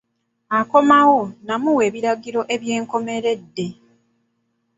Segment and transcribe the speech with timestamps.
[0.59, 3.67] Akomyewo n’amuwa ebiragiro eby’enkomeredde.